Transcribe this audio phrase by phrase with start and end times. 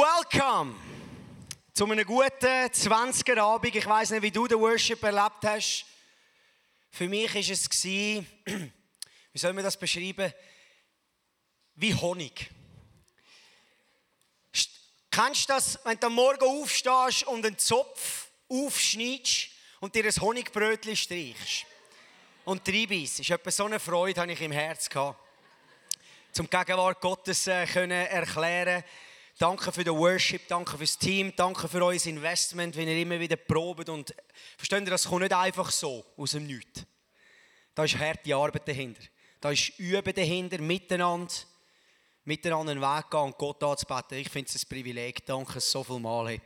[0.00, 0.76] Welcome
[1.74, 3.76] zu einem guten 20er Abend.
[3.76, 5.84] Ich weiß nicht, wie du den Worship erlebt hast.
[6.90, 8.24] Für mich war es, wie
[9.34, 10.32] soll man das beschreiben,
[11.74, 12.50] wie Honig.
[14.54, 14.70] St-
[15.10, 20.18] Kennst du das, wenn du am Morgen aufstehst und einen Zopf aufschneidest und dir ein
[20.18, 21.66] Honigbrötchen streichst
[22.46, 23.20] und reinbeißt?
[23.20, 25.20] Ist etwa so eine Freude, habe ich im Herz gehabt.
[26.32, 28.82] Zum Gegenwart Gottes äh, können erklären
[29.40, 33.36] Danke für den Worship, danke fürs Team, danke für euer Investment, wenn ihr immer wieder
[33.36, 33.88] probt.
[33.88, 34.14] Und
[34.58, 36.84] versteht ihr, das kommt nicht einfach so aus dem Nichts.
[37.74, 39.00] Da ist harte Arbeit dahinter.
[39.40, 41.32] Da ist Üben dahinter, miteinander,
[42.24, 44.18] miteinander einen Weg gehen und Gott anzubeten.
[44.18, 45.24] Ich finde es ein Privileg.
[45.24, 46.28] Danke so viel Mal.
[46.28, 46.40] Hey.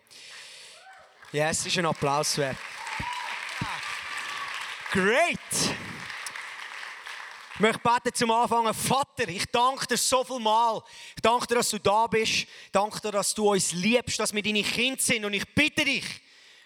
[1.33, 2.57] Ja, es ist ein Applaus wert.
[4.93, 5.44] Great!
[7.55, 8.75] Ich möchte beten zum Anfang.
[8.75, 10.83] Vater, ich danke dir so viel Mal.
[11.15, 12.33] Ich danke dir, dass du da bist.
[12.33, 15.25] Ich danke dir, dass du uns liebst, dass wir deine Kinder sind.
[15.25, 16.05] Und ich bitte dich,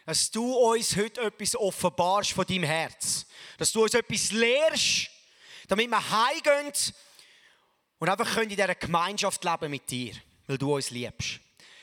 [0.06, 3.26] dass du uns heute etwas offenbarst von deinem Herz.
[3.58, 5.10] Dass du uns etwas lehrst,
[5.66, 6.72] damit wir heimgehen
[7.98, 10.14] und einfach in dieser Gemeinschaft leben mit dir,
[10.46, 11.38] weil du uns liebst.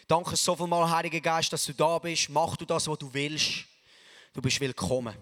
[0.08, 2.30] Danke so viel Mal, Heiliger Geist, dass du da bist.
[2.30, 3.66] Mach du das, was du willst.
[4.34, 5.16] Du bist willkommen.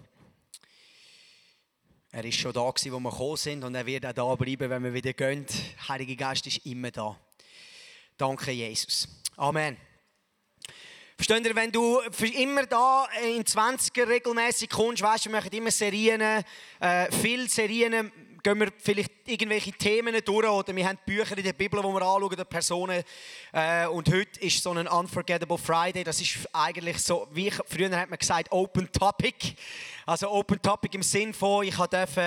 [2.16, 4.84] Er ist schon da wo wir gekommen sind und er wird auch da bleiben, wenn
[4.84, 5.44] wir wieder gehen.
[5.48, 7.18] Der Heilige Geist ist immer da.
[8.16, 9.08] Danke, Jesus.
[9.36, 9.76] Amen.
[11.16, 11.98] Versteht ihr, wenn du
[12.38, 18.12] immer da in 20er regelmäßig kommst, weißt du, wir machen immer Serien, äh, viele Serien,
[18.44, 22.02] gehen wir vielleicht irgendwelche Themen durch oder wir haben Bücher in der Bibel, wo wir
[22.02, 23.02] anschauen, oder Personen.
[23.52, 26.04] Äh, und heute ist so ein Unforgettable Friday.
[26.04, 29.54] Das ist eigentlich so, wie ich, früher hat man gesagt, Open Topic.
[30.04, 32.18] Also Open Topic im Sinn von, ich darf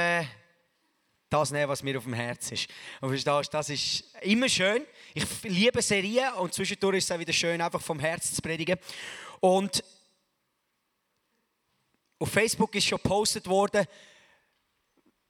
[1.29, 2.67] das nehmen, was mir auf dem Herz ist.
[2.99, 4.83] Und verstehst, das ist immer schön.
[5.13, 8.79] Ich liebe Serien und zwischendurch ist es auch wieder schön, einfach vom Herz zu predigen.
[9.39, 9.83] Und
[12.17, 13.85] auf Facebook ist schon gepostet worden,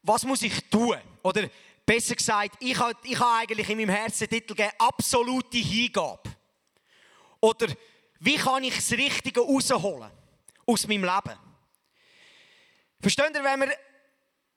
[0.02, 0.96] was muss ich tun?
[1.22, 1.48] Oder
[1.84, 6.30] besser gesagt, ich habe ich habe eigentlich in meinem Herzen Titel gegeben, absolute Hingabe.
[7.40, 7.68] Oder
[8.20, 10.10] wie kann ich das Richtige rausholen
[10.66, 11.38] aus meinem Leben?
[13.00, 13.76] Versteht ihr, wenn, wir,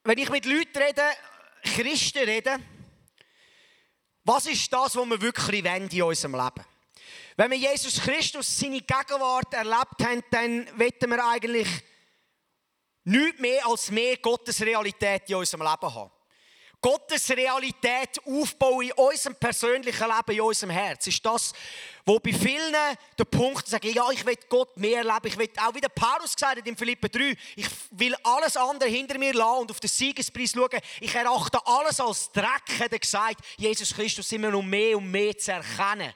[0.03, 1.03] wenn ich mit Leuten rede,
[1.63, 2.59] Christen rede,
[4.23, 6.65] was ist das, was wir wirklich wollen in unserem Leben?
[7.37, 11.67] Wenn wir Jesus Christus seine Gegenwart erlebt haben, dann wollen wir eigentlich
[13.03, 16.11] nichts mehr als mehr Gottes Realität in unserem Leben haben.
[16.81, 21.53] Gottes Realität aufbauen in unserem persönlichen Leben, in unserem Herz, ist das,
[22.03, 22.75] wo bei vielen
[23.17, 26.33] der Punkt sagen, ja, ich will Gott mehr erleben, ich will auch wie der Paulus
[26.33, 29.89] gesagt hat in Philippe 3, ich will alles andere hinter mir lassen und auf den
[29.89, 30.81] Siegespreis schauen.
[30.99, 35.37] Ich erachte alles als Dreck, hat er gesagt, Jesus Christus immer noch mehr und mehr
[35.37, 36.11] zu erkennen.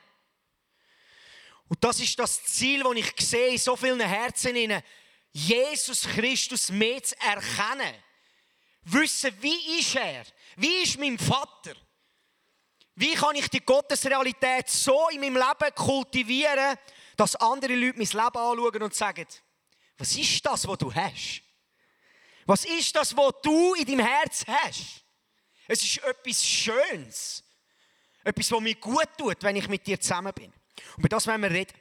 [1.68, 4.56] Und das ist das Ziel, das ich sehe in so vielen Herzen,
[5.38, 7.94] Jesus Christus mehr zu erkennen.
[8.86, 10.24] Wissen, wie ist er?
[10.56, 11.76] Wie ist mein Vater?
[12.96, 16.78] Wie kann ich die Gottesrealität so in meinem Leben kultivieren,
[17.18, 19.28] dass andere Leute mein Leben anschauen und sagen,
[19.98, 21.42] was ist das, was du hast?
[22.46, 25.04] Was ist das, was du in deinem Herz hast?
[25.68, 27.44] Es ist etwas Schönes.
[28.24, 30.54] Etwas, was mir gut tut, wenn ich mit dir zusammen bin.
[30.96, 31.74] Und über das wollen wir reden.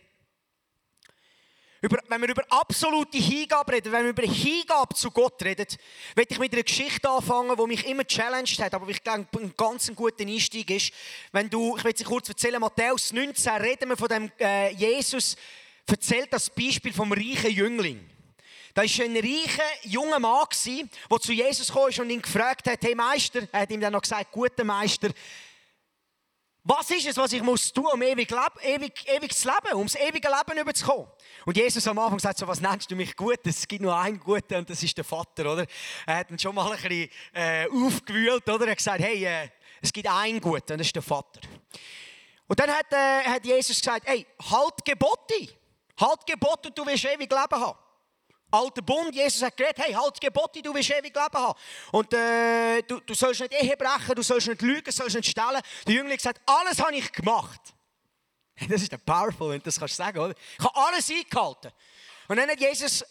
[1.84, 5.66] Über, wenn wir über absolute Hingabe reden, wenn wir über Hingabe zu Gott reden,
[6.14, 9.52] werde ich mit einer Geschichte anfangen, die mich immer challenged hat, aber ich glaube, ein
[9.54, 10.94] ganz guter Einstieg ist.
[11.30, 15.36] Wenn du, ich will sie kurz erzählen, Matthäus 19 reden wir von dem äh, Jesus,
[15.86, 18.08] erzählt das Beispiel vom reichen Jüngling.
[18.72, 20.46] Da war ein reicher junger Mann,
[21.10, 24.00] der zu Jesus kam und ihn gefragt hat, hey Meister, er hat ihm dann noch
[24.00, 25.10] gesagt, guter Meister,
[26.66, 28.32] was ist es, was ich muss tun, um ewig,
[28.62, 31.06] ewig, ewig zu leben, um das ewige Leben überzukommen?
[31.44, 33.40] Und Jesus am Anfang sagt so, was nennst du mich gut?
[33.44, 35.66] Es gibt nur einen Guten und das ist der Vater, oder?
[36.06, 38.64] Er hat ihn schon mal ein bisschen äh, aufgewühlt, oder?
[38.64, 39.48] Er hat gesagt, hey, äh,
[39.82, 41.40] es gibt einen Guten und das ist der Vater.
[42.46, 45.48] Und dann hat, äh, hat Jesus gesagt, hey, halt Gebote.
[46.00, 47.78] Halt Gebote und du wirst ewig Leben haben.
[48.54, 51.58] Alter Bund, Jesus hat geredet, hey, halt Gebote, du wirst ewig Leben haben.
[51.92, 55.30] Und äh, du, du sollst nicht Ehe brechen, du sollst nicht lügen, du sollst nicht
[55.30, 55.60] stellen.
[55.86, 57.60] Der Jüngling sagt, alles habe ich gemacht.
[58.68, 60.34] Das ist der powerful, wenn du das kannst sagen, oder?
[60.58, 61.72] Ich habe alles eingehalten.
[62.28, 63.04] Und dann hat Jesus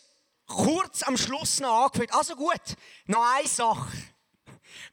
[0.47, 2.61] kurz am Schluss noch angefügt, also gut,
[3.05, 3.91] noch eine Sache.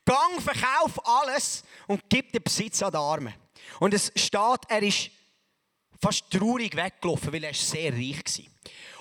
[0.04, 3.34] Gang, verkauf alles und gib den Besitz an die Armen.
[3.78, 5.10] Und es steht, er ist
[6.00, 8.44] fast traurig weggelaufen, weil er sehr reich war.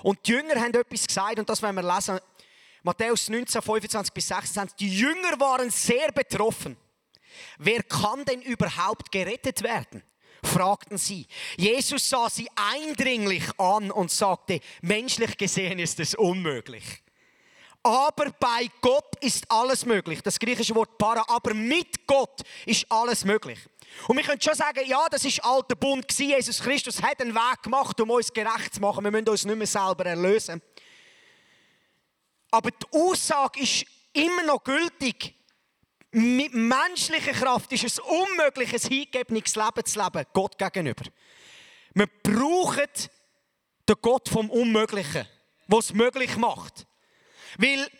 [0.02, 2.18] Und die Jünger haben etwas gesagt, und das werden wir lesen.
[2.82, 4.76] Matthäus 19, 25 bis 26.
[4.76, 6.76] Die Jünger waren sehr betroffen.
[7.58, 10.02] Wer kann denn überhaupt gerettet werden?
[10.42, 11.26] fragten sie.
[11.56, 17.02] Jesus sah sie eindringlich an und sagte, menschlich gesehen ist es unmöglich.
[17.82, 20.20] Aber bei Gott ist alles möglich.
[20.22, 23.58] Das griechische Wort para, aber mit Gott ist alles möglich.
[24.06, 26.30] Und wir können schon sagen, ja, das ist alter Bund gewesen.
[26.30, 29.02] Jesus Christus hat einen Weg gemacht, um uns gerecht zu machen.
[29.02, 30.60] Wir müssen uns nicht mehr selber erlösen.
[32.50, 35.34] Aber die Aussage ist immer noch gültig.
[36.12, 41.04] Mit menschlicher Kraft ist es unmöglich, ein hingegebenes Leben zu leben, Gott gegenüber.
[41.94, 42.88] Wir brauchen
[43.88, 45.26] den Gott vom Unmöglichen,
[45.68, 46.86] der es möglich macht.
[47.58, 47.90] Weil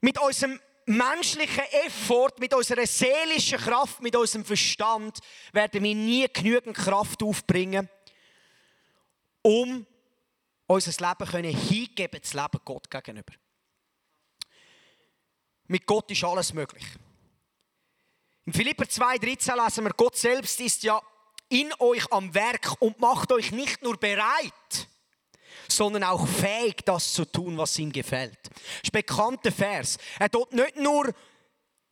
[0.00, 5.18] mit unserem menschlichen Effort, mit unserer seelischen Kraft, mit unserem Verstand
[5.52, 7.88] werden wir nie genügend Kraft aufbringen,
[9.42, 9.86] um
[10.66, 13.32] unser Leben können hingeben zu leben Gott gegenüber.
[15.68, 16.84] Mit Gott ist alles möglich.
[18.44, 21.00] In Philipper 2,13 lesen wir, Gott selbst ist ja
[21.48, 24.88] in euch am Werk und macht euch nicht nur bereit,
[25.68, 28.38] sondern auch fähig, das zu tun, was ihm gefällt.
[28.44, 28.52] Das
[28.82, 29.98] ist ein bekannter Vers.
[30.18, 31.12] Er tut nicht nur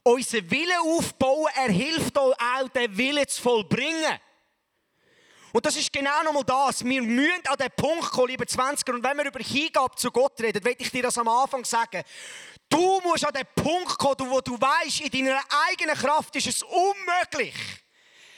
[0.02, 2.34] unseren Willen aufbauen, er hilft auch,
[2.74, 4.18] den Willen zu vollbringen.
[5.52, 6.84] Und das ist genau nochmal das.
[6.84, 8.92] Wir müssen an den Punkt kommen, liebe 20er.
[8.92, 12.02] Und wenn wir über Hingabe zu Gott reden, will ich dir das am Anfang sagen.
[12.68, 16.62] Du musst an den Punkt kommen, wo du weißt, in deiner eigenen Kraft ist es
[16.64, 17.54] unmöglich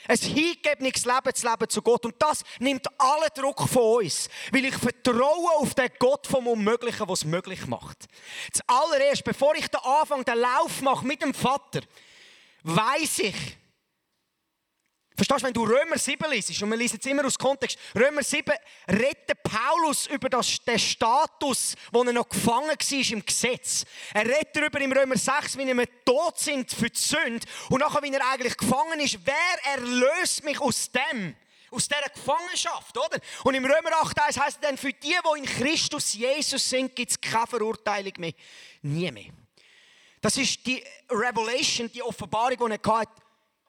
[0.07, 2.05] ein hingegebenes Leben zu leben zu Gott.
[2.05, 4.29] Und das nimmt allen Druck von uns.
[4.51, 8.05] Weil ich vertraue auf den Gott vom Unmöglichen, der es möglich macht.
[8.51, 11.81] Zuallererst, bevor ich den Anfang, den Lauf mache mit dem Vater,
[12.63, 13.35] weiß ich,
[15.17, 18.21] Verstehst du, wenn du Römer 7 liest, und wir lesen es immer aus Kontext, Römer
[18.21, 18.53] 7
[18.87, 23.83] redet Paulus über das, den Status, wo er noch gefangen war im Gesetz.
[24.13, 28.03] Er redet darüber im Römer 6, wie wir tot sind für die Sünde und nachher,
[28.03, 29.17] wie er eigentlich gefangen ist.
[29.25, 31.35] Wer erlöst mich aus dem?
[31.71, 33.19] Aus dieser Gefangenschaft, oder?
[33.43, 37.11] Und im Römer 8 heißt es dann, für die, die in Christus Jesus sind, gibt
[37.11, 38.33] es keine Verurteilung mehr.
[38.83, 39.33] Nie mehr.
[40.21, 43.26] Das ist die Revelation, die Offenbarung, die er hatte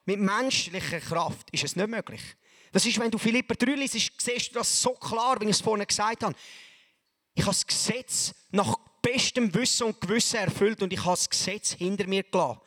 [0.08, 2.22] mit menschlicher Kraft ist es nicht möglich.
[2.72, 5.60] Das ist, wenn du Philipper 3 liest, siehst du das so klar, wie ich es
[5.60, 6.34] vorhin gesagt habe.
[7.34, 11.72] Ich habe das Gesetz nach bestem Wissen und Gewissen erfüllt und ich habe das Gesetz
[11.72, 12.58] hinter mir gelassen.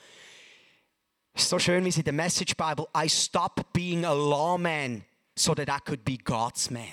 [1.33, 5.03] So schön, wie es in der Message Bible I stopped being a lawman
[5.35, 6.83] so that I could be God's man.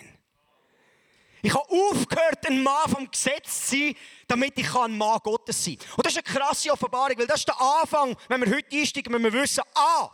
[1.42, 3.94] Ich habe aufgehört, ein Mann vom Gesetz zu sein,
[4.26, 5.88] damit ich ein Mann Gottes sein kann.
[5.96, 9.12] Und das ist eine krasse Offenbarung, weil das ist der Anfang, wenn wir heute einsteigen,
[9.12, 10.10] wenn wir wissen, ah,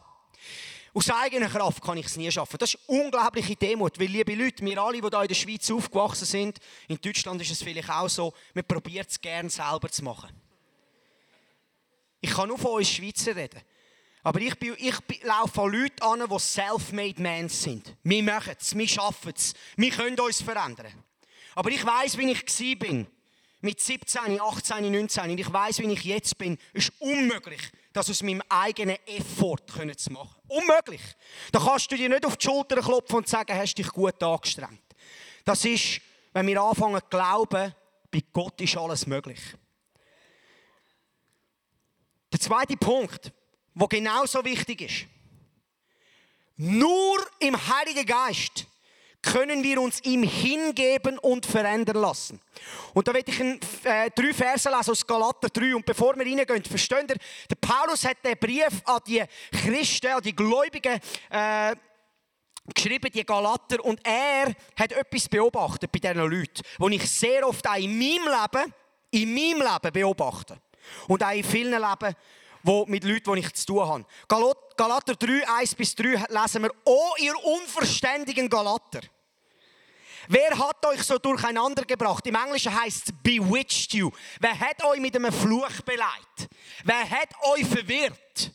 [0.95, 2.57] aus eigener Kraft kann ich es nie schaffen.
[2.57, 6.25] Das ist unglaubliche Demut, weil, liebe Leute, wir alle, die hier in der Schweiz aufgewachsen
[6.25, 10.31] sind, in Deutschland ist es vielleicht auch so, wir probieren es gerne selber zu machen.
[12.21, 13.61] Ich kann nur von uns Schweizer reden.
[14.23, 17.95] Aber ich, bin, ich laufe an Leute an, die self-made men sind.
[18.05, 21.05] Wir machen es, wir schaffen es, wir können uns verändern.
[21.55, 23.07] Aber ich weiß, wie ich bin.
[23.61, 25.31] Mit 17, 18, 19.
[25.31, 26.59] Und ich weiß, wie ich jetzt bin.
[26.73, 27.61] Es ist unmöglich,
[27.95, 29.61] das aus meinem eigenen Effort
[29.97, 30.35] zu machen.
[30.49, 31.01] Unmöglich.
[31.53, 34.83] Da kannst du dir nicht auf die Schulter klopfen und sagen, hast dich gut angestrengt.
[35.45, 36.01] Das ist,
[36.33, 37.73] wenn wir anfangen zu glauben,
[38.11, 39.41] bei Gott ist alles möglich.
[42.33, 43.33] Der zweite Punkt,
[43.75, 45.07] der genauso wichtig ist.
[46.57, 48.67] Nur im Heiligen Geist
[49.25, 52.41] können wir uns ihm hingeben und verändern lassen.
[52.93, 55.75] Und da werde ich ein, äh, drei Verse lesen aus Galater 3.
[55.75, 57.17] Und bevor wir reingehen, versteht ihr,
[57.51, 61.01] der Paulus hat den Brief an die Christen, an die Gläubigen,
[61.31, 61.75] äh,
[62.73, 67.67] geschrieben, die Galater, und er hat etwas beobachtet bei diesen Leuten, was ich sehr oft
[67.67, 68.75] auch in meinem Leben,
[69.11, 70.59] in meinem Leben beobachte.
[71.09, 72.15] Und auch in vielen Leben,
[72.63, 74.07] wo, mit Leuten, die ich zu tun habe.
[74.77, 79.01] Galater 3, 1 bis 3 lesen wir, Oh, ihr unverständigen Galater.
[80.29, 82.27] Wer hat euch so durcheinander gebracht?
[82.27, 84.11] Im Englischen heißt es bewitched you.
[84.41, 86.49] Wer hat euch mit einem Fluch beleidigt?
[86.85, 88.53] Wer hat euch verwirrt?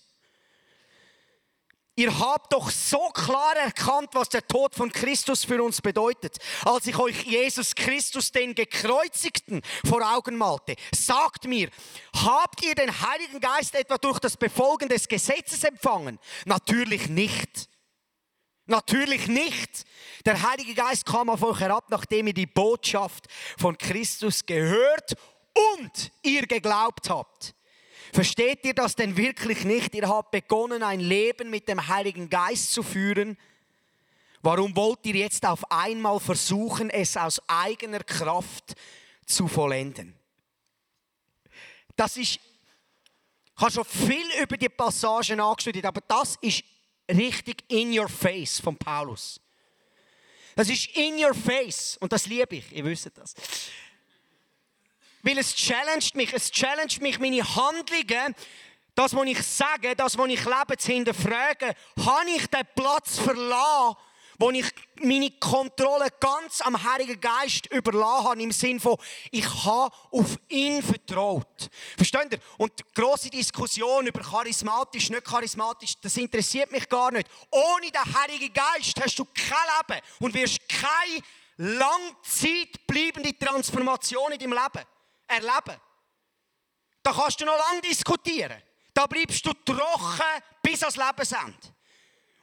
[1.99, 6.87] Ihr habt doch so klar erkannt, was der Tod von Christus für uns bedeutet, als
[6.87, 10.77] ich euch Jesus Christus, den Gekreuzigten, vor Augen malte.
[10.95, 11.69] Sagt mir,
[12.15, 16.19] habt ihr den Heiligen Geist etwa durch das Befolgen des Gesetzes empfangen?
[16.45, 17.67] Natürlich nicht.
[18.65, 19.83] Natürlich nicht.
[20.25, 25.15] Der Heilige Geist kam auf euch herab, nachdem ihr die Botschaft von Christus gehört
[25.53, 27.55] und ihr geglaubt habt.
[28.13, 29.93] Versteht ihr das denn wirklich nicht?
[29.93, 33.37] Ihr habt begonnen, ein Leben mit dem Heiligen Geist zu führen.
[34.41, 38.73] Warum wollt ihr jetzt auf einmal versuchen, es aus eigener Kraft
[39.25, 40.15] zu vollenden?
[41.95, 42.41] Das ist, ich
[43.57, 46.63] habe schon viel über die Passagen angestudiert, aber das ist
[47.09, 49.39] richtig in your face von Paulus.
[50.59, 53.33] Das ist in your face und das liebe ich, ihr wisst das.
[55.21, 58.35] Weil es challenged mich, es challenged mich, meine Handlungen,
[58.93, 61.73] das, was ich sage, das, was ich lebe, zu hinterfragen.
[62.05, 63.95] Habe ich den Platz verlassen,
[64.39, 64.65] wo ich
[65.01, 68.97] meine Kontrolle ganz am Heiligen Geist überlassen habe, im Sinne von,
[69.31, 71.69] ich habe auf ihn vertraut.
[71.97, 72.39] Versteht ihr?
[72.57, 77.27] Und die grosse Diskussion über charismatisch, nicht charismatisch, das interessiert mich gar nicht.
[77.51, 81.21] Ohne den Heiligen Geist hast du kein Leben und wirst keine
[81.57, 84.85] langzeitbleibende Transformation in deinem Leben
[85.27, 85.81] erleben.
[87.03, 88.61] Da kannst du noch lange diskutieren.
[88.93, 91.57] Da bleibst du trocken bis ans Lebensende.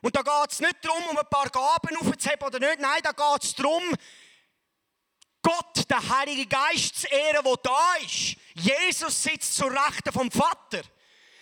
[0.06, 2.78] Und da geht es nicht darum, um ein paar Gaben aufzuheben oder nicht.
[2.78, 3.82] Nein, da geht es darum,
[5.42, 8.36] Gott, der Heilige Geist zu ehren, der da ist.
[8.54, 10.82] Jesus sitzt zur Rechten vom Vater.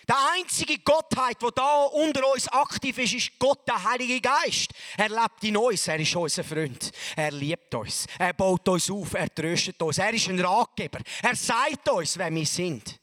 [0.07, 4.71] Der einzige Gottheit, der da unter uns aktiv ist, ist Gott, der Heilige Geist.
[4.97, 6.91] Er lebt in uns, er ist unser Freund.
[7.15, 11.01] Er liebt uns, er baut uns auf, er tröstet uns, er ist ein Ratgeber.
[11.21, 12.99] Er sagt uns, wer wir sind.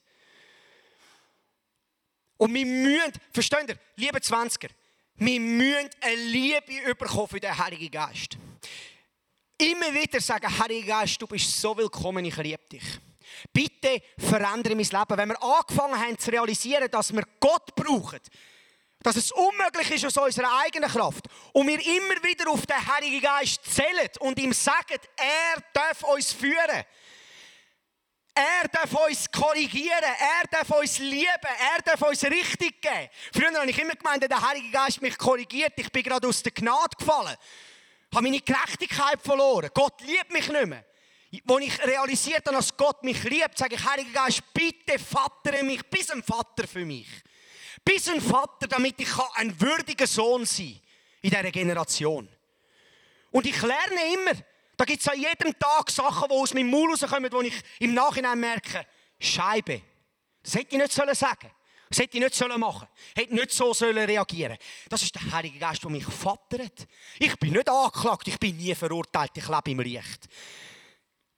[2.37, 4.71] Und wir müssen, versteht ihr, liebe Zwanziger,
[5.25, 8.37] wir müssen eine Liebe bekommen für den Heiligen Geist.
[9.57, 12.83] Immer wieder sagen, Heiliger Geist, du bist so willkommen, ich liebe dich.
[13.53, 15.17] Bitte verändere mein Leben.
[15.17, 18.19] Wenn wir angefangen haben zu realisieren, dass wir Gott brauchen,
[19.01, 23.21] dass es unmöglich ist aus unserer eigenen Kraft und wir immer wieder auf den Heiligen
[23.21, 26.85] Geist zählen und ihm sagen, er darf uns führen.
[28.35, 31.27] Er darf uns korrigieren, er darf uns lieben,
[31.77, 33.09] er darf uns richtig geben.
[33.33, 36.53] Früher habe ich immer gemeint, der Heilige Geist mich korrigiert, ich bin gerade aus der
[36.53, 37.37] Gnade gefallen,
[38.15, 40.85] habe meine Gerechtigkeit verloren, Gott liebt mich nicht mehr.
[41.49, 45.83] Als ich realisiert habe, dass Gott mich liebt, sage ich, Heiliger Geist, bitte vatere mich,
[45.91, 47.09] bis ein Vater für mich.
[47.85, 50.83] Bis ein Vater, damit ich ein würdiger Sohn sein kann
[51.23, 52.29] in dieser Generation.
[53.31, 54.33] Und ich lerne immer,
[54.83, 57.95] da gibt es an jedem Tag Sachen, die aus meinem Maul rauskommen, wo ich im
[57.95, 58.85] Nachhinein merke,
[59.21, 59.81] Scheibe.
[60.43, 61.53] Das hätte ich nicht sagen sollen.
[61.89, 62.89] Das hätte ich nicht machen sollen.
[63.15, 64.59] Hätte nicht so reagieren
[64.89, 66.89] Das ist der Heilige Geist, der mich vattert.
[67.21, 70.27] Ich bin nicht angeklagt, ich bin nie verurteilt, ich lebe im Licht.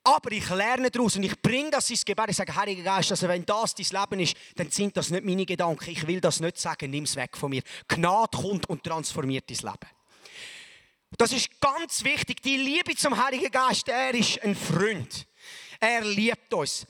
[0.05, 2.31] Aber ich lerne daraus und ich bringe das ins Gebet.
[2.31, 5.45] Ich sage, Heiliger Geist, also wenn das dein Leben ist, dann sind das nicht meine
[5.45, 5.91] Gedanken.
[5.91, 7.63] Ich will das nicht sagen, nimm es weg von mir.
[7.89, 9.94] Gnade kommt und transformiert dein Leben.
[11.17, 12.43] Das ist ganz wichtig.
[12.43, 15.27] Die Liebe zum Heiligen Geist, er ist ein Freund.
[15.79, 16.87] Er liebt uns.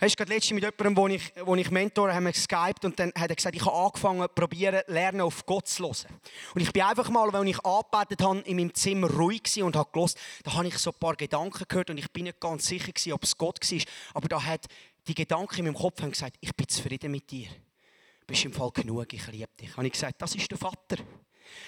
[0.00, 3.12] Hast gerade letztens mit jemandem, wo ich, wo ich Mentor haben wir geskypt und dann
[3.16, 6.20] hat er gesagt, ich habe angefangen, probieren, lernen auf Gott zu hören.
[6.54, 9.74] Und ich bin einfach mal, wenn ich angebetet habe, in meinem Zimmer ruhig gewesen und
[9.74, 12.66] habe gelost, da habe ich so ein paar Gedanken gehört und ich bin nicht ganz
[12.66, 13.80] sicher gewesen, ob es Gott war.
[14.14, 14.66] Aber da hat
[15.08, 17.48] die Gedanken in meinem Kopf haben gesagt, ich bin zufrieden mit dir.
[17.48, 19.76] Du bist im Fall genug, ich liebe dich.
[19.76, 20.98] Und ich gesagt, das ist der Vater.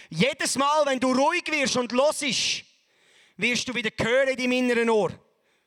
[0.08, 2.64] Jedes Mal, wenn du ruhig wirst und hörst,
[3.36, 5.12] wirst du wieder hören in deinem inneren Ohr.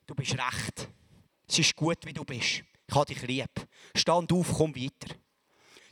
[0.05, 0.89] Du bist recht.
[1.47, 2.63] Es ist gut, wie du bist.
[2.87, 3.67] Ich habe dich lieb.
[3.95, 5.15] Stand auf, komm weiter.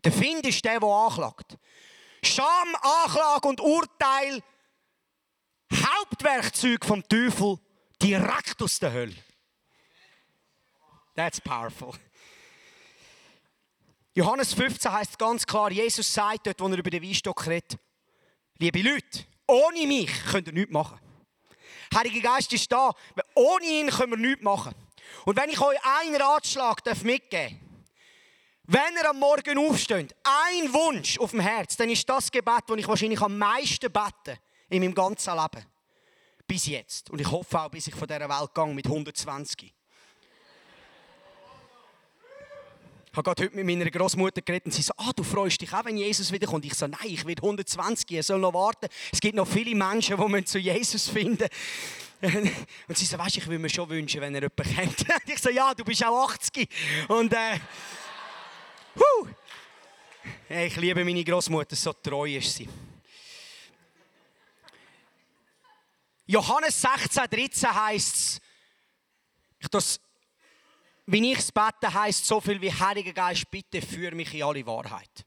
[0.03, 1.57] Der Find ist der, der anklagt.
[2.23, 4.43] Scham, Anklage und Urteil,
[5.73, 7.57] Hauptwerkzeug vom Teufel,
[8.01, 9.15] direkt aus der Hölle.
[11.15, 11.93] That's powerful.
[14.13, 17.77] Johannes 15 heißt ganz klar, Jesus sagt dort, wo er über den Weinstock redet,
[18.61, 20.99] liebe Leute, ohne mich könnt ihr nichts machen.
[21.93, 22.91] Heiliger Geist ist da,
[23.35, 24.73] ohne ihn können wir nichts machen.
[25.25, 27.71] Und wenn ich euch einen Ratschlag mitgeben darf,
[28.65, 32.77] wenn ihr am Morgen aufsteht, ein Wunsch auf dem Herz, dann ist das Gebet, das
[32.77, 34.39] ich wahrscheinlich am meisten bete
[34.69, 35.65] In meinem ganzen Leben.
[36.47, 37.09] Bis jetzt.
[37.09, 39.73] Und ich hoffe auch, bis ich von dieser Welt gehe mit 120.
[43.11, 45.73] Ich habe gerade heute mit meiner Großmutter geredet und sie so, ah, du freust dich
[45.73, 46.63] auch, wenn Jesus wiederkommt.
[46.63, 48.87] Ich so, nein, ich werde 120, er soll noch warten.
[49.11, 51.49] Es gibt noch viele Menschen, die zu Jesus finden.
[52.87, 55.05] Und sie so, weißt, ich würde mir schon wünschen, wenn er jemanden kennt.
[55.27, 56.69] Ich so, ja, du bist auch 80.
[57.09, 57.59] Und äh,
[58.95, 59.27] huh.
[60.47, 62.69] ich liebe meine Großmutter, so treu ist sie.
[66.27, 68.41] Johannes 16, 13 heißt es,
[69.59, 69.99] ich das
[71.11, 75.25] wie ich bete, heisst so viel wie Heiliger Geist, bitte führ mich in alle Wahrheit.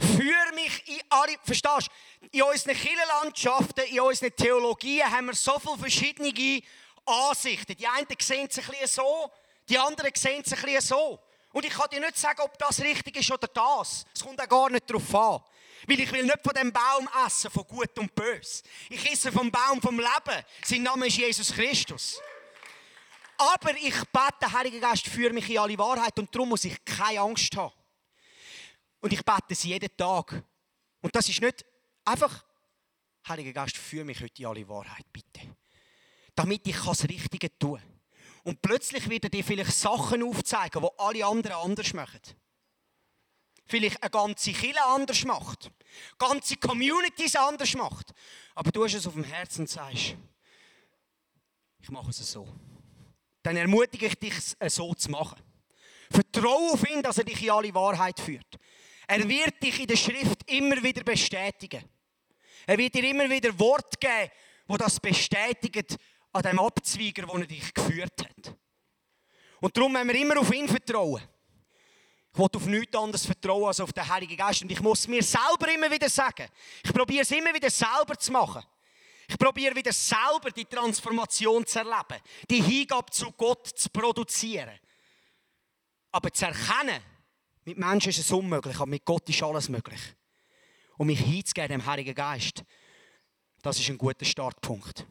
[0.00, 1.88] Führ mich in alle, verstehst
[2.20, 2.26] du?
[2.32, 6.62] In unseren Kirchenlandschaften, in unseren Theologien haben wir so viele verschiedene
[7.04, 7.76] Ansichten.
[7.76, 9.30] Die einen sehen es ein bisschen so,
[9.68, 11.20] die anderen sehen es ein bisschen so.
[11.52, 14.04] Und ich kann dir nicht sagen, ob das richtig ist oder das.
[14.14, 15.40] Es kommt auch gar nicht darauf an.
[15.86, 18.62] Weil ich will nicht von dem Baum essen, von Gut und Bös.
[18.88, 20.44] Ich esse vom Baum vom Leben.
[20.64, 22.20] Sein Name ist Jesus Christus.
[23.40, 27.20] Aber ich bete, Heiliger Geist, führe mich in alle Wahrheit und darum muss ich keine
[27.20, 27.72] Angst haben.
[29.00, 30.44] Und ich bete sie jeden Tag.
[31.00, 31.64] Und das ist nicht
[32.04, 32.44] einfach,
[33.26, 35.56] Heiliger Geist, führe mich heute in alle Wahrheit, bitte.
[36.34, 38.00] Damit ich das Richtige tun kann.
[38.42, 42.20] Und plötzlich wird er dir vielleicht Sachen aufzeigen, die alle anderen anders machen.
[43.64, 45.70] Vielleicht eine ganze Kirche anders macht.
[46.18, 48.12] Ganze Communities anders macht.
[48.54, 50.14] Aber du hast es auf dem Herzen und sagst,
[51.78, 52.46] ich mache es so
[53.42, 55.40] dann ermutige ich dich, es so zu machen.
[56.10, 58.58] Vertraue auf ihn, dass er dich in alle Wahrheit führt.
[59.06, 61.84] Er wird dich in der Schrift immer wieder bestätigen.
[62.66, 64.30] Er wird dir immer wieder Wort geben,
[64.66, 65.96] wo das bestätigt
[66.32, 68.56] an dem Abzweiger, wo er dich geführt hat.
[69.60, 71.22] Und darum müssen wir immer auf ihn vertrauen.
[72.32, 74.62] Ich will auf nichts anderes vertrauen als auf den Heiligen Geist.
[74.62, 76.46] Und ich muss mir selber immer wieder sagen,
[76.84, 78.62] ich probiere es immer wieder selber zu machen.
[79.30, 84.76] Ich probiere wieder selber die Transformation zu erleben, die Hingabe zu Gott zu produzieren.
[86.10, 87.00] Aber zu erkennen,
[87.64, 90.00] mit Menschen ist es unmöglich, aber mit Gott ist alles möglich.
[90.96, 92.64] Und mich hinzugeben, dem Heiligen Geist,
[93.62, 95.06] das ist ein guter Startpunkt.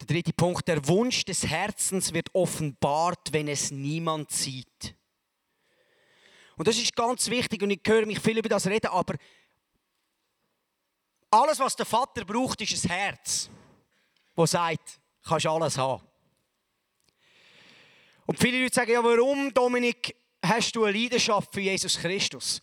[0.00, 4.96] Der dritte Punkt, der Wunsch des Herzens wird offenbart, wenn es niemand sieht.
[6.56, 9.16] Und das ist ganz wichtig und ich höre mich viel über das reden, aber
[11.30, 13.50] alles, was der Vater braucht, ist ein Herz,
[14.36, 16.06] das sagt, kannst alles haben.
[18.26, 22.62] Und viele Leute sagen, ja, warum, Dominik, hast du eine Leidenschaft für Jesus Christus?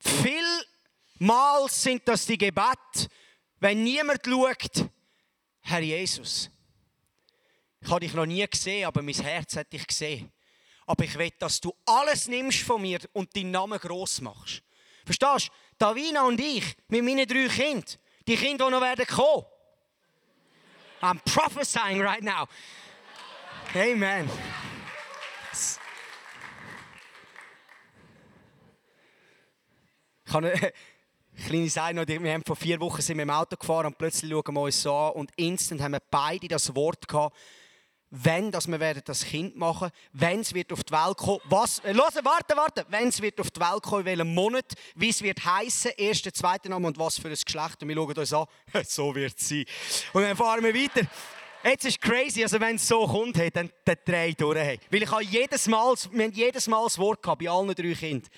[0.00, 3.08] Vielmals sind das die Gebete,
[3.60, 4.88] wenn niemand schaut,
[5.60, 6.50] Herr Jesus.
[7.80, 10.30] Ich habe dich noch nie gesehen, aber mein Herz hat dich gesehen.
[10.88, 14.62] Aber ich will, dass du alles nimmst von mir und deinen Namen gross machst.
[15.04, 15.52] Verstehst du?
[15.78, 17.84] Davina und ich, mit meinen drei Kindern,
[18.26, 19.44] die Kinder, die noch werden kommen.
[21.02, 22.48] I'm prophesying right now.
[23.74, 24.30] Amen.
[30.26, 30.72] Ich habe eine
[31.46, 34.54] kleine Seite wir haben vor vier Wochen sind wir im Auto gefahren und plötzlich schauen
[34.54, 37.36] wir uns so an und instant haben wir beide das Wort gehabt,
[38.10, 41.80] wenn dass wir werden das Kind machen, wenn es wird auf die Welt kommen, was,
[41.80, 45.10] äh, hören, warte, warte, wenn es wird auf die Welt kommen, in welchem Monat, wie
[45.10, 48.32] es wird heißen, erster, zweiter Name und was für ein Geschlecht und wir schauen uns
[48.32, 48.46] an,
[48.86, 49.64] so wird es sein.
[50.12, 51.06] Und dann fahren wir weiter.
[51.64, 54.58] Jetzt ist crazy, also wenn es so kommt, hey, dann, dann drei durch.
[54.58, 54.80] Hey.
[54.90, 57.94] Weil ich habe jedes Mal, wir haben jedes Mal das Wort gehabt, bei allen drei
[57.94, 58.30] Kindern.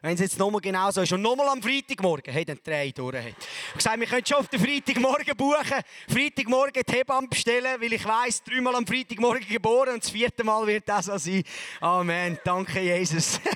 [0.00, 3.16] Wenn es jetzt nochmal genau so ist und nochmal am Freitagmorgen, hey, dann drei durch.
[3.16, 3.34] Hey.
[3.70, 8.04] Ich gesagt, wir können schon auf den Freitagmorgen buchen, Freitagmorgen die Hebamme bestellen, weil ich
[8.04, 11.42] weiss, dreimal am Freitagmorgen geboren und das vierte Mal wird das so sein.
[11.80, 12.38] Amen.
[12.44, 13.40] Danke, Jesus.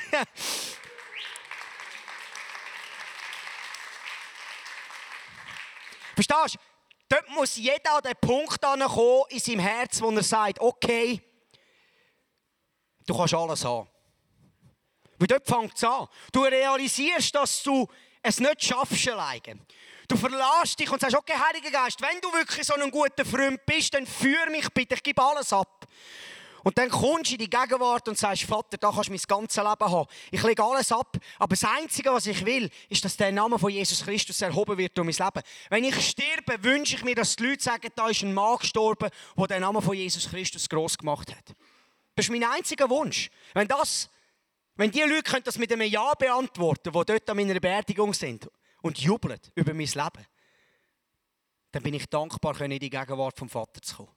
[6.15, 6.59] Verstehst du?
[7.09, 11.21] Dort muss jeder an den Punkt kommen in seinem Herz, wo er sagt, okay,
[13.07, 13.92] du kannst alles haben.
[15.23, 16.09] Weil dort fängt es an.
[16.33, 17.87] Du realisierst, dass du
[18.25, 19.61] es nicht schaffst alleine.
[20.09, 23.65] Du verlässt dich und sagst, okay, Heiliger Geist, wenn du wirklich so ein guter Freund
[23.65, 25.87] bist, dann führ mich bitte, ich gebe alles ab.
[26.65, 29.63] Und dann kommst du in die Gegenwart und sagst, Vater, da kannst du mein ganzes
[29.63, 30.09] Leben haben.
[30.33, 31.17] Ich lege alles ab.
[31.39, 34.99] Aber das Einzige, was ich will, ist, dass der Name von Jesus Christus erhoben wird
[34.99, 35.47] durch mein Leben.
[35.71, 39.09] Wenn ich sterbe, wünsche ich mir, dass die Leute sagen, da ist ein Mann gestorben,
[39.39, 41.55] der den Namen von Jesus Christus groß gemacht hat.
[42.17, 43.31] Das ist mein einziger Wunsch.
[43.55, 44.11] Wenn das
[44.83, 48.99] wenn die Leute das mit einem Ja beantworten, die dort an meiner Beerdigung sind und
[48.99, 50.27] jubeln über mein Leben,
[51.71, 54.09] dann bin ich dankbar, in die Gegenwart vom Vater zu kommen.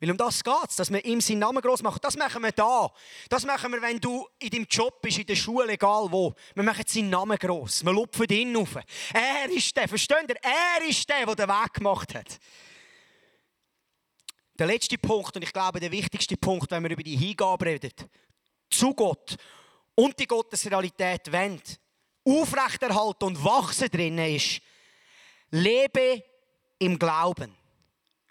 [0.00, 2.00] Weil um das geht es, dass wir ihm seinen Namen groß machen.
[2.02, 2.90] Das machen wir da.
[3.28, 6.34] Das machen wir, wenn du in deinem Job bist, in der Schule, egal wo.
[6.54, 7.84] Wir machen seinen Namen groß.
[7.84, 8.74] Wir lupfen ihn auf.
[9.12, 10.36] Er ist der, versteht ihr?
[10.42, 12.40] Er ist der, der den Weg gemacht hat.
[14.58, 17.92] Der letzte Punkt, und ich glaube der wichtigste Punkt, wenn wir über die Hingabe reden,
[18.70, 19.36] zu Gott
[20.00, 21.78] und die Gottesrealität wendet,
[22.24, 24.62] aufrechterhalten und wachsen drinnen ist,
[25.50, 26.24] lebe
[26.78, 27.54] im Glauben.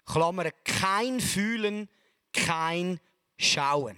[0.04, 1.88] Klammern, kein Fühlen,
[2.32, 2.98] kein
[3.38, 3.96] Schauen.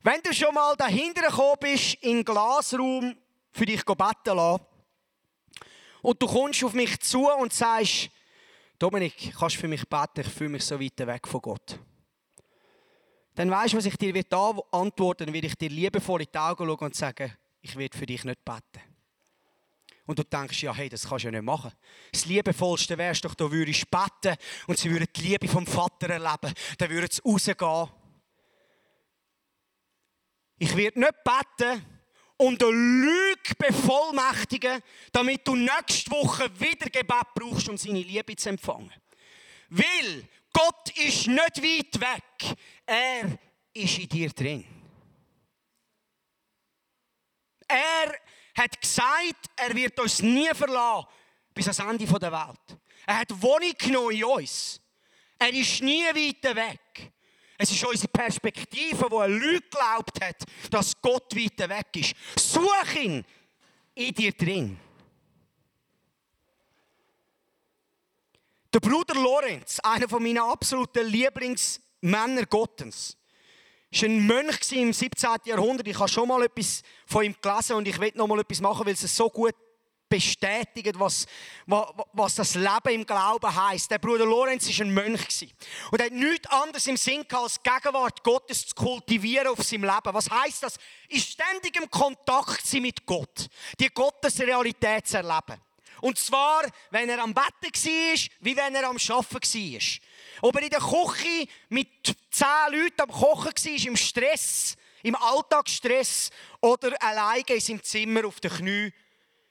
[0.00, 3.16] Wenn du schon mal dahinter gekommen bist, in Glasraum
[3.52, 4.66] für dich beten lassen,
[6.00, 8.10] und du kommst auf mich zu und sagst,
[8.78, 10.20] Dominik, kannst du für mich beten?
[10.20, 11.78] Ich fühle mich so weit weg von Gott.
[13.34, 16.38] Dann weißt du, was ich dir antworten werde, dann werde ich dir liebevoll in die
[16.38, 18.94] Augen schauen und sagen, ich werde für dich nicht beten.
[20.06, 21.72] Und du denkst, ja, hey, das kannst du ja nicht machen.
[22.12, 26.52] Das Liebevollste wärst doch, du würdest beten und sie würden die Liebe vom Vater erleben.
[26.76, 27.88] Dann würden sie rausgehen.
[30.58, 31.84] Ich werde nicht beten
[32.36, 38.50] und eine Lüge bevollmächtigen, damit du nächste Woche wieder Gebet brauchst, um seine Liebe zu
[38.50, 38.92] empfangen.
[39.70, 42.56] Weil Gott ist nicht weit weg.
[42.86, 43.38] Er
[43.74, 44.64] ist in dir drin.
[47.66, 48.14] Er
[48.56, 51.08] hat gesagt, er wird uns nie verlassen
[51.52, 52.78] bis ans Ende der Welt.
[53.06, 54.80] Er hat Wohnung genommen in uns.
[55.38, 57.12] Er ist nie weiter weg.
[57.58, 62.14] Es ist unsere Perspektive, wo eine Lüge glaubt hat, dass Gott weiter weg ist.
[62.36, 63.24] Such ihn
[63.94, 64.78] in dir drin.
[68.74, 73.16] Der Bruder Lorenz, einer meiner absoluten Lieblingsmänner Gottes,
[73.92, 75.30] war ein Mönch im 17.
[75.44, 75.86] Jahrhundert.
[75.86, 78.84] Ich habe schon mal etwas von ihm gelesen und ich will noch mal etwas machen,
[78.84, 79.54] weil es so gut
[80.08, 81.24] bestätigt, was,
[81.66, 83.92] was das Leben im Glauben heißt.
[83.92, 85.54] Der Bruder Lorenz war ein Mönch
[85.92, 89.84] und er hat nichts anderes im Sinn als die Gegenwart Gottes zu kultivieren auf seinem
[89.84, 90.14] Leben.
[90.14, 90.78] Was heißt das?
[91.10, 93.46] In ständigem Kontakt mit Gott,
[93.78, 95.62] die Gottesrealität zu erleben.
[96.00, 100.48] Und zwar, wenn er am Betten war, wie wenn er am Arbeiten war.
[100.48, 101.88] Ob er in der Küche mit
[102.30, 106.30] zehn Leuten am Kochen war, im Stress, im Alltagsstress
[106.60, 108.92] oder alleine in seinem Zimmer auf den Knien,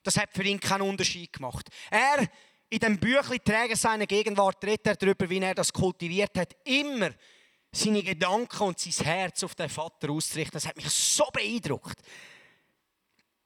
[0.03, 1.69] das hat für ihn keinen Unterschied gemacht.
[1.89, 2.27] Er,
[2.69, 7.11] in dem Büchlein Träger seiner Gegenwart, redet er darüber, wie er das kultiviert hat, immer
[7.71, 10.53] seine Gedanken und sein Herz auf den Vater auszurichten.
[10.53, 11.99] Das hat mich so beeindruckt.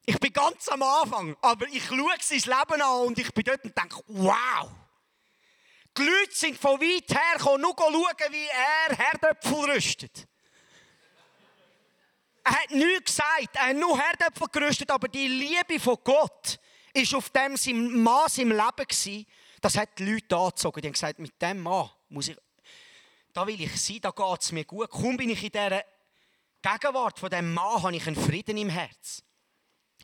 [0.08, 3.62] Ich bin ganz am Anfang, aber ich schaue sein Leben an und ich bin dort
[3.62, 4.70] und denke, wow!
[5.94, 10.26] Die Leute sind von weit her gekommen, nur schauen, wie er Herdöpfel rüstet.
[12.42, 16.58] Er hat nichts gesagt, er hat nur Herdöpfel gerüstet, aber die Liebe von Gott
[16.94, 19.26] ist auf dem sein Maß im Leben.
[19.60, 20.80] Das hat die Leute angezogen.
[20.80, 22.36] Die haben gesagt, mit dem Mann muss ich,
[23.34, 24.88] da will ich sein, da geht es mir gut.
[24.88, 25.84] Kaum bin ich in dieser
[26.62, 29.22] Gegenwart von dem Mann, habe ich einen Frieden im Herz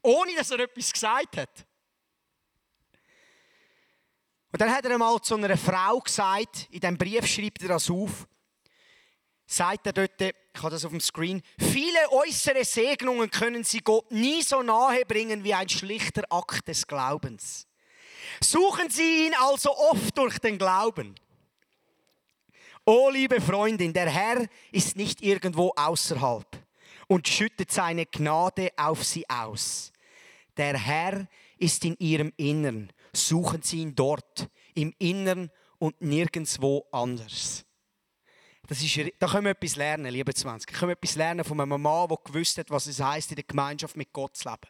[0.05, 1.67] ohne dass er etwas gesagt hat.
[4.53, 7.91] Und dann hat er einmal zu einer Frau gesagt, in diesem Brief schreibt er das
[7.91, 8.29] auf,
[9.47, 14.11] sagt er dort, ich habe das auf dem Screen, viele äußere Segnungen können sie Gott
[14.13, 17.67] nie so nahe bringen wie ein schlichter Akt des Glaubens.
[18.41, 21.15] Suchen Sie ihn also oft durch den Glauben.
[22.87, 26.47] Oh, liebe Freundin, der Herr ist nicht irgendwo außerhalb
[27.09, 29.94] und schüttet seine Gnade auf sie aus.
[30.57, 32.93] Der Herr ist in ihrem Innern.
[33.13, 37.65] Suchen Sie ihn dort, im Innern und nirgendwo anders.
[38.67, 40.71] Das ist, da können wir etwas lernen, liebe 20.
[40.71, 43.37] Da können wir etwas lernen von einem Mann, der gewusst hat, was es heißt, in
[43.37, 44.69] der Gemeinschaft mit Gott zu leben.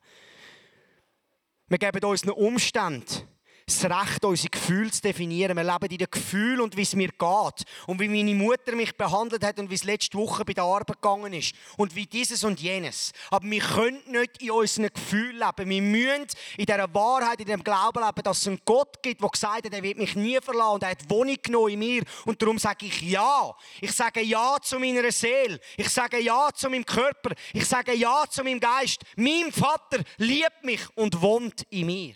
[1.68, 3.27] Wir geben uns einen Umstand
[3.66, 5.57] das Recht, unsere Gefühle zu definieren.
[5.57, 7.64] Wir leben in den Gefühlen und wie es mir geht.
[7.87, 11.00] Und wie meine Mutter mich behandelt hat und wie es letzte Woche bei der Arbeit
[11.00, 11.55] gegangen ist.
[11.79, 13.12] Und wie dieses und jenes.
[13.31, 15.70] Aber wir können nicht in unseren Gefühlen leben.
[15.70, 16.27] Wir müssen
[16.59, 19.72] in dieser Wahrheit, in dem Glauben leben, dass es einen Gott gibt, der gesagt hat,
[19.72, 22.03] er wird mich nie verlassen und er hat Wohnung genommen in mir.
[22.27, 23.55] Und darum sage ich Ja.
[23.81, 25.59] Ich sage Ja zu meiner Seele.
[25.79, 27.35] Ich sage Ja zu meinem Körper.
[27.55, 29.00] Ich sage Ja zu meinem Geist.
[29.16, 32.14] Mein Vater liebt mich und wohnt in mir.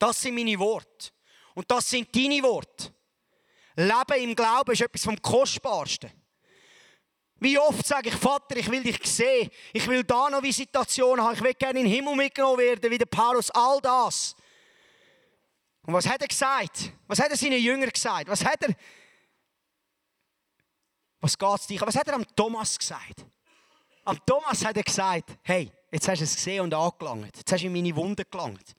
[0.00, 1.10] Das sind meine Worte.
[1.54, 2.92] Und das sind deine Worte.
[3.76, 6.10] Leben im Glauben ist etwas vom Kostbarsten.
[7.36, 9.50] Wie oft sage ich, Vater, ich will dich sehen.
[9.72, 11.34] Ich will da noch Visitation haben.
[11.34, 13.50] Ich will gerne in den Himmel mitgenommen werden, wie der Paulus.
[13.50, 14.34] All das.
[15.82, 16.92] Und was hat er gesagt?
[17.06, 18.28] Was hat er seinen Jüngern gesagt?
[18.28, 18.74] Was hat er...
[21.20, 21.80] Was geht's dich?
[21.80, 23.26] Was hat er am Thomas gesagt?
[24.04, 27.36] Am Thomas hat er gesagt, hey, jetzt hast du es gesehen und angelangt.
[27.36, 28.74] Jetzt hast du in meine Wunden gelangt.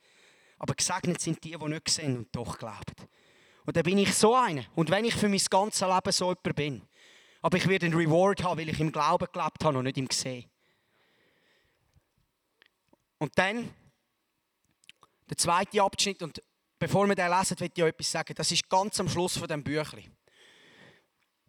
[0.61, 2.93] Aber gesegnet sind die, die nicht sehen und doch glauben.
[3.65, 4.63] Und dann bin ich so einer.
[4.75, 6.81] Und wenn ich für mein ganzes Leben so jemand bin,
[7.41, 10.07] aber ich werde einen Reward haben, weil ich im Glauben gelebt habe und nicht im
[10.07, 10.47] Gesehen.
[13.17, 13.73] Und dann
[15.27, 16.43] der zweite Abschnitt, und
[16.77, 18.35] bevor wir den lesen, will ich etwas sagen.
[18.35, 20.15] Das ist ganz am Schluss von dem Büchlein.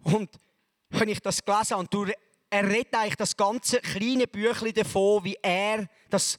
[0.05, 0.31] Und
[0.89, 2.15] wenn ich das gelesen habe, und
[2.49, 6.39] er redet eigentlich das ganze kleine Büchlein davon, wie er das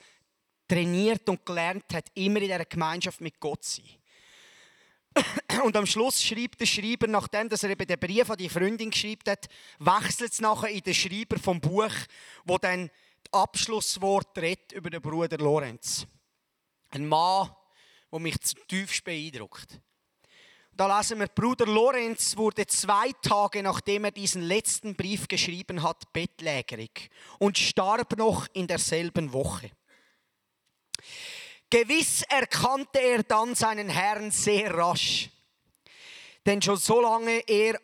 [0.74, 5.24] trainiert und gelernt hat, immer in dieser Gemeinschaft mit Gott zu sein.
[5.64, 8.90] Und am Schluss schreibt der Schreiber, nachdem dass er eben den Brief an die Freundin
[8.90, 11.94] geschrieben hat, wechselt es nachher in den Schreiber vom Buch,
[12.46, 12.90] wo dann
[13.24, 14.36] das Abschlusswort
[14.74, 16.08] über den Bruder Lorenz.
[16.90, 17.52] Ein Mann,
[18.12, 19.80] der mich zutiefst beeindruckt.
[20.76, 26.12] Da lesen wir, Bruder Lorenz wurde zwei Tage nachdem er diesen letzten Brief geschrieben hat,
[26.14, 29.70] bettlägerig und starb noch in derselben Woche.
[31.70, 35.30] Gewiss erkannte er dann seinen Herrn sehr rasch,
[36.46, 37.80] denn schon solange er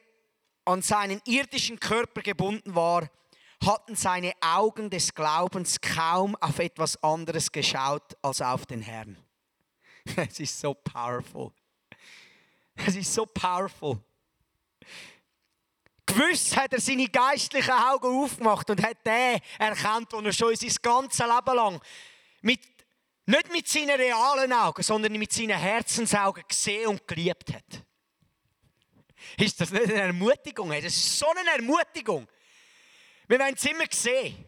[0.66, 3.10] an seinen irdischen Körper gebunden war,
[3.66, 9.18] hatten seine Augen des Glaubens kaum auf etwas anderes geschaut als auf den Herrn.
[10.16, 11.52] Es ist so powerful.
[12.76, 14.00] Es ist so powerful.
[16.06, 20.76] Gewiss hat er seine geistlichen Augen aufgemacht und hat den erkannt, den er schon sein
[20.82, 21.82] ganzes Leben lang
[22.42, 22.79] mit
[23.30, 27.84] nicht mit seinen realen Augen, sondern mit seinen Herzensaugen gesehen und geliebt hat.
[29.38, 30.70] Ist das nicht eine Ermutigung?
[30.70, 32.28] Das ist so eine Ermutigung.
[33.28, 34.46] Wir wollen es immer sehen.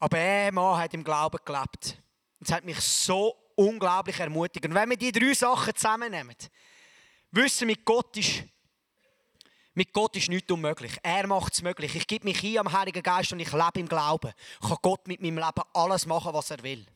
[0.00, 2.02] Aber er Mann hat im Glauben gelebt.
[2.40, 4.66] Es hat mich so unglaublich ermutigt.
[4.66, 6.34] Und wenn wir die drei Sachen zusammennehmen,
[7.30, 8.42] wissen mit Gott ist
[9.74, 10.92] mit Gott ist nichts unmöglich.
[11.02, 11.94] Er macht es möglich.
[11.96, 14.32] Ich gebe mich hin am Heiligen Geist und ich lebe im Glauben.
[14.60, 16.86] Kann Gott mit meinem Leben alles machen, was er will.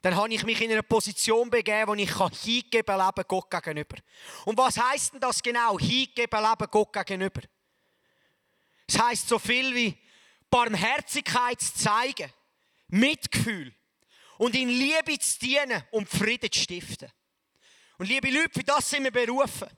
[0.00, 2.10] Dann habe ich mich in eine Position begeben, wo ich
[2.42, 3.96] hingeben leben Gott gegenüber.
[4.44, 5.78] Und was heißt denn das genau?
[5.78, 7.40] Hingeben leben Gott gegenüber.
[8.86, 9.98] Es heißt so viel wie
[10.50, 12.30] Barmherzigkeit zu zeigen,
[12.88, 13.74] Mitgefühl
[14.38, 17.10] und in Liebe zu dienen und Frieden zu stiften.
[17.98, 19.68] Und liebe Leute, für das sind wir berufen.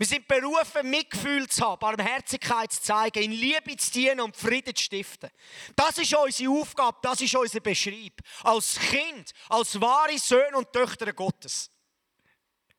[0.00, 4.74] Wir sind berufen, Mitgefühl zu haben, Barmherzigkeit zu zeigen, in Liebe zu dienen und Frieden
[4.74, 5.28] zu stiften.
[5.76, 8.14] Das ist unsere Aufgabe, das ist unser Beschreib.
[8.42, 11.70] Als Kind, als wahre Söhne und Töchter Gottes.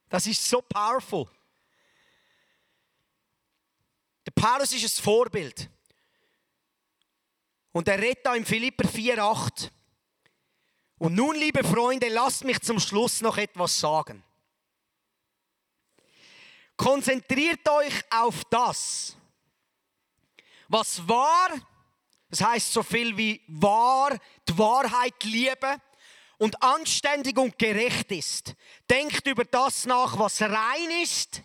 [0.10, 1.30] Das ist so powerful.
[4.26, 5.70] Der Paulus ist ein Vorbild.
[7.72, 9.70] Und er redet da im Philipper 4,8.
[10.98, 14.24] Und nun, liebe Freunde, lasst mich zum Schluss noch etwas sagen.
[16.82, 19.16] Konzentriert euch auf das,
[20.68, 21.52] was wahr,
[22.28, 24.18] das heißt so viel wie wahr,
[24.50, 25.80] die Wahrheit lieben
[26.40, 28.56] und anständig und gerecht ist.
[28.90, 31.44] Denkt über das nach, was rein ist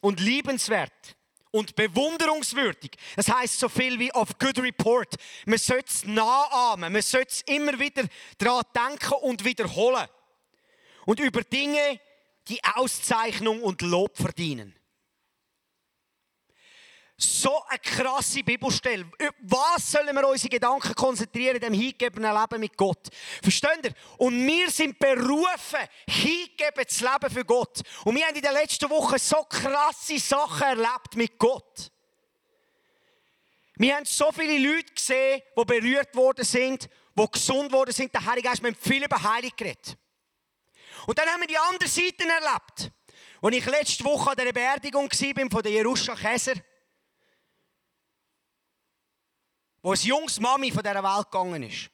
[0.00, 1.14] und liebenswert
[1.50, 2.92] und bewunderungswürdig.
[3.16, 5.14] Das heißt so viel wie of good report.
[5.44, 8.04] Man sollte es nachahmen, man sollte es immer wieder
[8.38, 10.08] daran denken und wiederholen.
[11.04, 12.00] Und über Dinge,
[12.48, 14.74] die Auszeichnung und Lob verdienen.
[17.18, 19.10] So eine krasse Bibelstelle.
[19.40, 23.08] Was sollen wir unsere Gedanken konzentrieren in dem hingegebenen Leben mit Gott?
[23.42, 23.94] Versteht ihr?
[24.18, 27.80] Und wir sind berufen, hingeben zu leben für Gott.
[28.04, 31.90] Und wir haben in den letzten Wochen so krasse Sachen erlebt mit Gott.
[33.76, 38.12] Wir haben so viele Leute gesehen, die berührt worden sind, die gesund worden sind.
[38.12, 39.96] Der Heilige Geist, wir haben viel über Heilig geredet.
[41.06, 42.92] Und dann haben wir die andere Seite erlebt.
[43.40, 46.54] Als ich letzte Woche an der Beerdigung war von der Jeruscha Käser,
[49.82, 51.90] wo ein junges Mami von dieser Welt gegangen ist.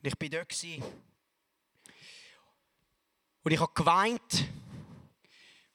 [0.00, 0.64] Und ich war dort.
[3.42, 4.44] Und ich habe geweint.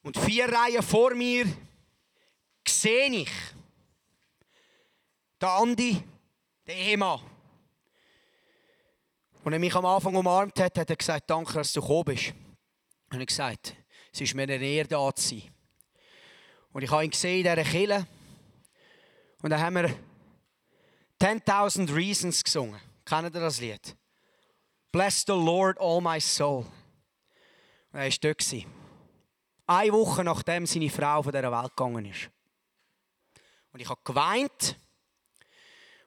[0.04, 1.46] Und vier Reihen vor mir
[2.68, 3.32] sehe ich
[5.42, 6.04] den Andi,
[6.68, 7.33] den Ehemann.
[9.44, 12.34] Und er mich am Anfang umarmt hat, hat er gesagt, danke, dass du gekommen bist.
[13.12, 13.76] Und ich gesagt,
[14.12, 15.44] es ist mir eine Ehre, da zu sein.
[16.72, 18.08] Und ich habe ihn gesehen in dieser Kille.
[19.42, 19.96] Und dann haben wir
[21.22, 22.80] 10.000 Reasons gesungen.
[23.06, 23.96] Kennt ihr das Lied?
[24.92, 26.66] Bless the Lord, all my soul.
[27.92, 28.66] Und er war dort.
[29.66, 32.30] Eine Woche nachdem seine Frau von dieser Welt gegangen ist.
[33.72, 34.80] Und ich habe geweint.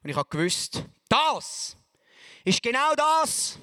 [0.03, 1.77] Und ich habe gewusst, das
[2.47, 3.59] ist genau das,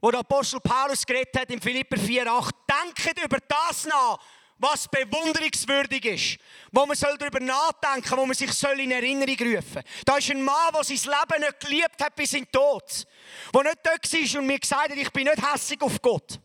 [0.00, 2.50] wo der Apostel Paulus geredet hat in Philipper 4,8.
[2.68, 4.18] Denkt über das nach,
[4.58, 6.38] was bewunderungswürdig ist,
[6.70, 9.82] wo man darüber nachdenken soll, wo man sich in Erinnerung rufen soll.
[10.04, 13.06] Da ist ein Mann, der sein Leben nicht geliebt hat bis in den Tod.
[13.54, 16.38] Der nicht dort war und mir gesagt hat, ich bin nicht hässig auf Gott.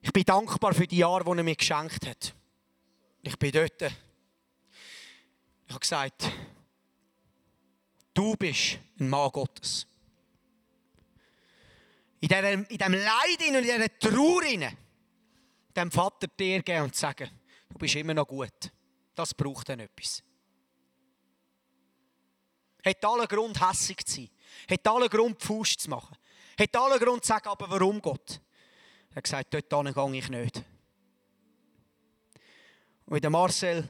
[0.00, 2.34] Ich bin dankbar für die Jahre, die er mir geschenkt hat.
[3.22, 3.82] Ich bin dort.
[3.82, 6.30] Ich habe gesagt,
[8.14, 9.86] du bist ein Mann Gottes.
[12.28, 14.72] In diesem, in diesem Leid und in dieser Trauer
[15.76, 17.30] dem Vater dir geben und sagen,
[17.68, 18.72] du bist immer noch gut.
[19.14, 20.24] Das braucht dann etwas.
[22.84, 24.30] Hat alle Grund, hässig zu sein.
[24.68, 26.16] Hat alle Grund, Pfust zu machen.
[26.58, 28.40] Hat alle Grund zu sagen, aber warum Gott?
[29.10, 30.62] Er hat gesagt, dort gehe ich nicht.
[33.04, 33.88] Und der Marcel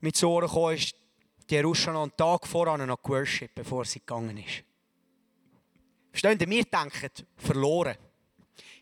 [0.00, 0.94] mit zu Ohren kam, ist
[1.48, 4.64] die noch einen Tag voran noch geworshippt, bevor sie gegangen ist.
[6.10, 7.96] Verstehen wir denken, verloren.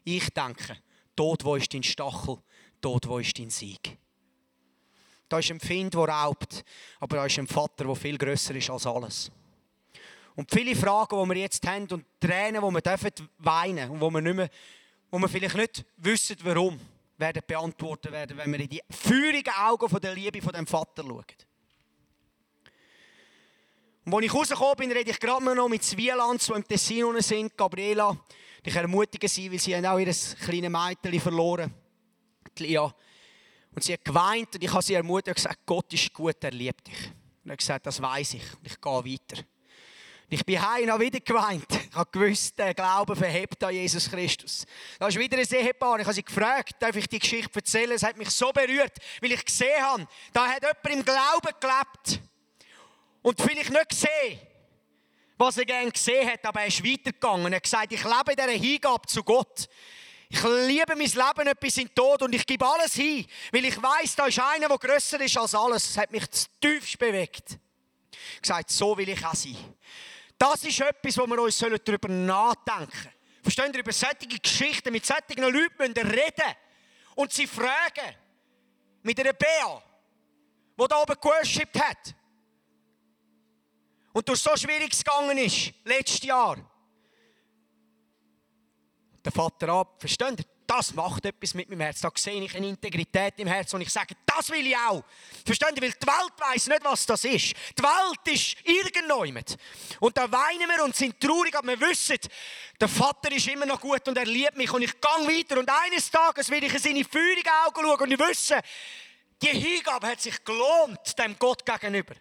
[0.04, 0.78] Ich denke,
[1.14, 2.38] Tod, wo ist dein Stachel?
[2.80, 3.98] Tod, wo ist dein Sieg?
[5.28, 6.64] Da ist ein Find, der raubt,
[7.00, 9.30] aber da ist ein Vater, der viel grösser ist als alles.
[10.36, 14.10] Und viele Fragen, die wir jetzt haben und Tränen, die wir dürfen weinen und wo
[14.10, 14.48] wir, nicht mehr,
[15.10, 16.80] wo wir vielleicht nicht wissen, warum,
[17.18, 21.24] werden beantwortet werden, wenn wir in die feurigen Augen der Liebe von dem Vater schauen.
[24.10, 27.54] Und als ich rausgekommen bin, rede ich gerade noch mit Zwielands, die im Tessin sind,
[27.54, 28.16] Gabriela.
[28.64, 31.74] Ich ermutige sie, weil sie haben auch ihr kleines Mädchen verloren
[32.58, 32.84] Lia.
[33.74, 36.52] Und sie hat geweint und ich habe sie ermutigt und gesagt, Gott ist gut, er
[36.52, 37.12] liebt dich.
[37.44, 39.42] Und er hat gesagt, das weiß ich und ich gehe weiter.
[39.42, 41.66] Und ich bin heim und habe wieder geweint.
[41.90, 44.64] Ich habe gewusst, der Glaube verhebt an Jesus Christus.
[44.98, 45.98] Da ist wieder ein Ehepaar.
[46.00, 47.92] Ich habe sie gefragt, darf ich die Geschichte erzählen?
[47.92, 52.27] Es hat mich so berührt, weil ich gesehen habe, da hat jemand im Glauben gelebt.
[53.22, 54.38] Und vielleicht nicht gesehen,
[55.36, 57.52] was er gerne gesehen hat, aber er ist weitergegangen.
[57.52, 59.68] Er hat gesagt, ich lebe in dieser Hingabe zu Gott.
[60.30, 63.82] Ich liebe mein Leben bis in den Tod und ich gebe alles hin, weil ich
[63.82, 65.84] weiß, da ist einer, der grösser ist als alles.
[65.84, 66.24] Das hat mich
[66.60, 67.58] tiefst bewegt.
[68.34, 69.56] Ich gesagt, so will ich auch sein.
[70.36, 73.14] Das ist etwas, wo wir uns darüber nachdenken sollen.
[73.42, 76.54] Verstehen ihr, über solche Geschichten, mit solchen Leuten müssen reden
[77.14, 78.14] und sie fragen.
[79.02, 79.82] Mit einer Bea,
[80.78, 82.14] die da oben geworshipped hat.
[84.18, 86.56] Und durch so schwierig gegangen ist, letztes Jahr
[89.24, 89.94] der Vater ab.
[90.00, 90.44] Versteht ihr?
[90.66, 92.00] Das macht etwas mit meinem Herz.
[92.00, 95.04] Da sehe ich eine Integrität im Herz und ich sage, das will ich auch.
[95.46, 95.82] Versteht ihr?
[95.82, 97.54] Weil die Welt weiß nicht, was das ist.
[97.78, 99.56] Die Welt ist irgendjemand.
[100.00, 102.18] Und da weinen wir und sind traurig, aber wir wissen,
[102.80, 105.60] der Vater ist immer noch gut und er liebt mich und ich gehe weiter.
[105.60, 108.58] Und eines Tages werde ich in seine feurigen Augen schauen und ich wissen,
[109.40, 112.16] die Hingabe hat sich gelohnt, dem Gott gegenüber.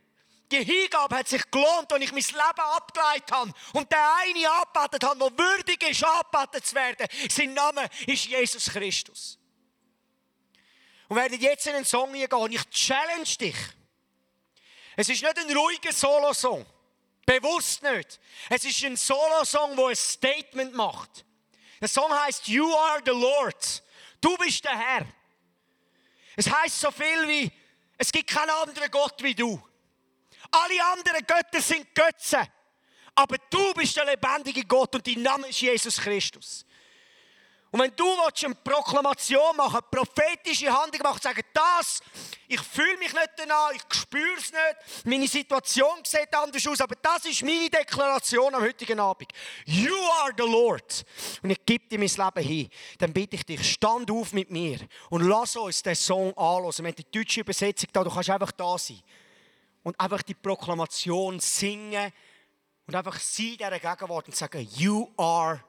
[0.51, 5.03] Die Hingabe hat sich gelohnt, und ich mein Leben abgeleitet habe und der eine angebetet
[5.03, 7.07] habe, der würdig ist, angebetet zu werden.
[7.29, 9.37] Sein Name ist Jesus Christus.
[11.09, 13.55] Und werden jetzt in einen Song gehen und ich challenge dich.
[14.95, 16.65] Es ist nicht ein ruhiger Solo-Song.
[17.25, 18.19] Bewusst nicht.
[18.49, 21.25] Es ist ein Solo-Song, der ein Statement macht.
[21.81, 23.83] Der Song heißt You are the Lord.
[24.21, 25.05] Du bist der Herr.
[26.35, 27.51] Es heißt so viel wie,
[27.97, 29.61] es gibt keinen anderen Gott wie du.
[30.51, 32.47] Alle anderen Götter sind Götze.
[33.15, 36.65] Aber du bist der lebendige Gott und dein Name ist Jesus Christus.
[37.69, 41.99] Und wenn du eine Proklamation machen eine prophetische Handlung machen, sagen, das,
[42.47, 46.95] ich fühle mich nicht danach, ich spüre es nicht, meine Situation sieht anders aus, aber
[46.95, 49.29] das ist meine Deklaration am heutigen Abend.
[49.65, 51.05] You are the Lord.
[51.43, 52.69] Und ich gebe dir mein Leben hin.
[52.99, 54.79] Dann bitte ich dich, stand auf mit mir
[55.09, 56.73] und lass uns den Song anhören.
[56.77, 59.01] Wir haben die deutsche Übersetzung da, du kannst einfach da sein
[59.87, 62.11] und einfach die Proklamation singen
[62.87, 65.61] und einfach sie in dieser Gegenwart und sagen, You are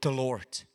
[0.00, 0.68] the Lord.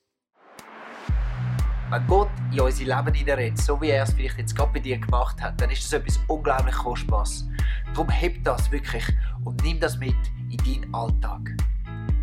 [1.89, 4.97] Wenn Gott in unser Leben hineinredet, so wie er es vielleicht jetzt gerade bei dir
[4.97, 7.47] gemacht hat, dann ist das etwas unglaublich Kostbares.
[7.93, 9.05] Darum heb das wirklich
[9.45, 10.17] und nimm das mit
[10.51, 11.55] in deinen Alltag.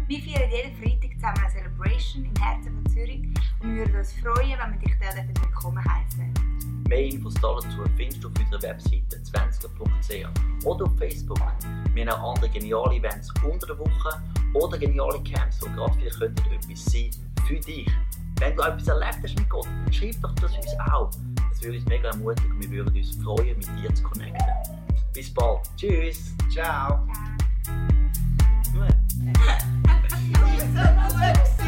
[0.07, 3.25] Wir feiern jeden Freitag zusammen eine Celebration im Herzen von Zürich
[3.61, 6.82] und wir würden uns freuen, wenn wir dich dort willkommen heißen.
[6.93, 11.41] Mehr Infos dazu findest du auf unserer Webseite 20.ch oder auf Facebook.
[11.95, 16.23] Wir haben auch andere geniale Events unter der Woche oder geniale Camps, die gerade vielleicht
[16.23, 17.11] etwas sein
[17.47, 17.91] für dich.
[18.41, 21.09] Wenn du etwas erlebt hast mit Gott, dann schreib doch das uns auch.
[21.49, 24.47] Das würde uns mega ermutigen und wir würden uns freuen, mit dir zu connecten.
[25.15, 25.63] Bis bald.
[25.79, 26.35] Tschüss.
[26.53, 27.09] Ciao.
[28.63, 28.97] Ciao.